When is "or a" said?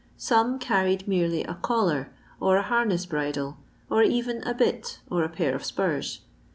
2.39-2.63, 5.11-5.29